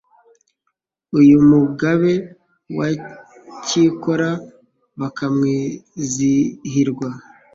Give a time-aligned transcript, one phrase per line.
[1.19, 2.13] Uyu Mugabe
[2.77, 2.87] wa
[3.65, 4.29] Cyikora
[4.99, 7.09] Bakamwizihirwa